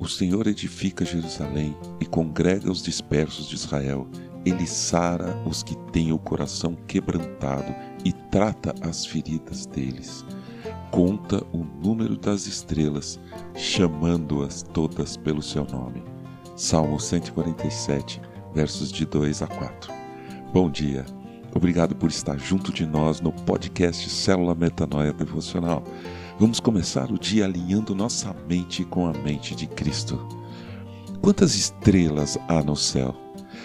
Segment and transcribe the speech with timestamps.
[0.00, 4.08] O Senhor edifica Jerusalém e congrega os dispersos de Israel.
[4.46, 10.24] Ele sara os que têm o coração quebrantado e trata as feridas deles.
[10.90, 13.20] Conta o número das estrelas,
[13.54, 16.02] chamando-as todas pelo seu nome.
[16.56, 18.22] Salmo 147,
[18.54, 19.92] versos de 2 a 4.
[20.50, 21.04] Bom dia.
[21.54, 25.84] Obrigado por estar junto de nós no podcast Célula Metanoia Devocional.
[26.40, 30.26] Vamos começar o dia alinhando nossa mente com a mente de Cristo.
[31.20, 33.14] Quantas estrelas há no céu?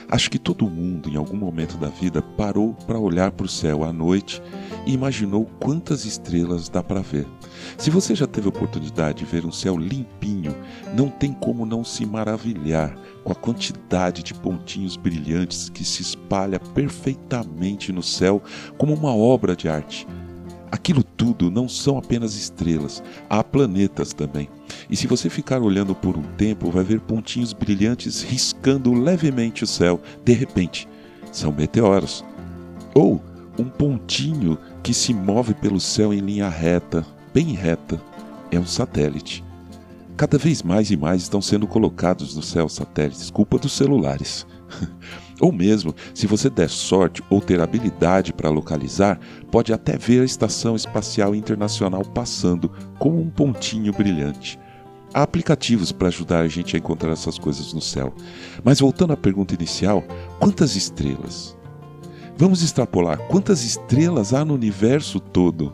[0.09, 3.86] Acho que todo mundo, em algum momento da vida, parou para olhar para o céu
[3.86, 4.44] à noite
[4.86, 7.26] e imaginou quantas estrelas dá para ver.
[7.77, 10.53] Se você já teve oportunidade de ver um céu limpinho,
[10.94, 16.59] não tem como não se maravilhar com a quantidade de pontinhos brilhantes que se espalha
[16.59, 18.44] perfeitamente no céu
[18.78, 20.05] como uma obra de arte.
[20.72, 24.50] Aquilo tudo não são apenas estrelas, há planetas também.
[24.90, 29.67] E se você ficar olhando por um tempo, vai ver pontinhos brilhantes riscando levemente o
[29.67, 30.02] céu.
[30.23, 30.88] De repente,
[31.31, 32.26] são meteoros.
[32.94, 33.22] Ou
[33.58, 38.02] um pontinho que se move pelo céu em linha reta, bem reta,
[38.52, 39.44] é um satélite.
[40.17, 44.45] Cada vez mais e mais estão sendo colocados no céu satélites, culpa dos celulares.
[45.39, 49.19] Ou mesmo, se você der sorte ou ter habilidade para localizar,
[49.52, 54.58] pode até ver a Estação Espacial Internacional passando como um pontinho brilhante.
[55.14, 58.14] Há aplicativos para ajudar a gente a encontrar essas coisas no céu.
[58.64, 60.03] Mas voltando à pergunta inicial,
[60.39, 61.55] quantas estrelas?
[62.38, 65.73] Vamos extrapolar quantas estrelas há no universo todo?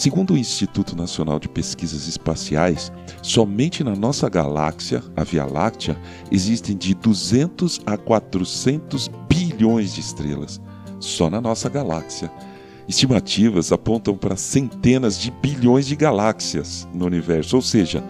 [0.00, 5.94] Segundo o Instituto Nacional de Pesquisas Espaciais, somente na nossa galáxia, a Via Láctea,
[6.32, 10.58] existem de 200 a 400 bilhões de estrelas,
[10.98, 12.32] só na nossa galáxia.
[12.88, 18.02] Estimativas apontam para centenas de bilhões de galáxias no universo, ou seja,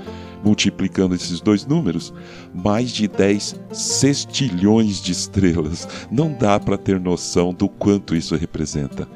[0.45, 2.15] multiplicando esses dois números,
[2.55, 5.89] mais de 10 sextilhões de estrelas.
[6.09, 9.09] Não dá para ter noção do quanto isso representa.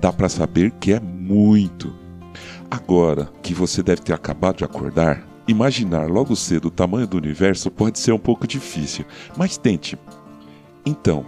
[0.00, 2.00] Dá para saber que é muito.
[2.72, 7.70] Agora que você deve ter acabado de acordar, imaginar logo cedo o tamanho do universo
[7.70, 9.04] pode ser um pouco difícil,
[9.36, 9.98] mas tente.
[10.86, 11.22] Então,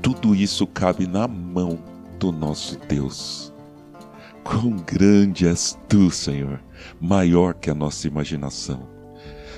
[0.00, 1.80] tudo isso cabe na mão
[2.20, 3.52] do nosso Deus.
[4.44, 6.62] Quão grande és tu, Senhor,
[7.00, 8.88] maior que a nossa imaginação.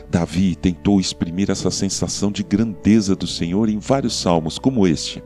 [0.09, 5.23] Davi tentou exprimir essa sensação de grandeza do Senhor em vários salmos, como este.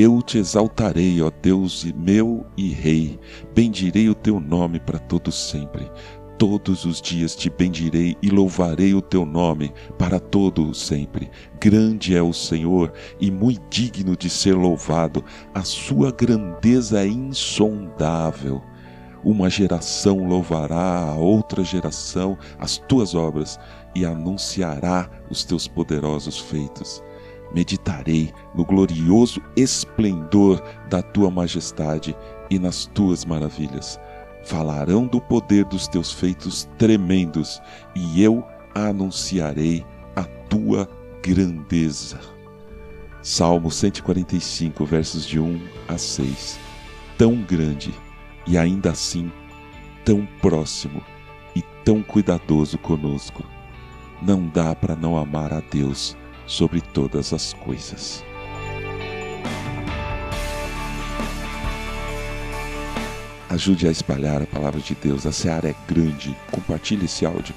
[0.00, 3.18] Eu te exaltarei, ó Deus meu e Rei,
[3.52, 5.90] bendirei o teu nome para todo sempre.
[6.38, 11.28] Todos os dias te bendirei e louvarei o teu nome para todo o sempre.
[11.60, 15.24] Grande é o Senhor e muito digno de ser louvado.
[15.52, 18.62] A sua grandeza é insondável.
[19.24, 23.58] Uma geração louvará a outra geração as tuas obras
[23.96, 27.02] e anunciará os teus poderosos feitos
[27.52, 32.16] meditarei no glorioso esplendor da tua majestade
[32.50, 33.98] e nas tuas maravilhas.
[34.44, 37.60] Falarão do poder dos teus feitos tremendos,
[37.94, 38.44] e eu
[38.74, 40.88] anunciarei a tua
[41.22, 42.18] grandeza.
[43.22, 46.58] Salmo 145, versos de 1 a 6.
[47.18, 47.92] Tão grande
[48.46, 49.30] e ainda assim
[50.04, 51.02] tão próximo
[51.54, 53.44] e tão cuidadoso conosco.
[54.22, 56.16] Não dá para não amar a Deus
[56.48, 58.24] sobre todas as coisas.
[63.50, 65.26] Ajude a espalhar a palavra de Deus.
[65.26, 66.34] A seara é grande.
[66.50, 67.54] Compartilhe esse áudio.